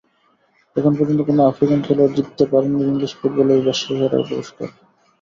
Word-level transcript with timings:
এখন 0.75 0.93
পর্যন্ত 0.97 1.21
কোনো 1.21 1.41
আফ্রিকান 1.43 1.79
খেলোয়াড় 1.85 2.13
জিততে 2.15 2.43
পারেননি 2.51 2.81
ইংলিশ 2.85 3.11
ফুটবলের 3.19 3.59
বর্ষসেরার 3.65 4.23
পুরস্কার। 4.29 4.67